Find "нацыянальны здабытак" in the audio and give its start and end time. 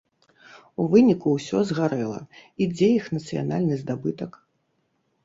3.17-4.31